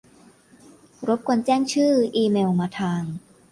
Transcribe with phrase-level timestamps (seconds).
[1.07, 3.03] รบกวนแจ้งชื่อ-อีเมลมาทาง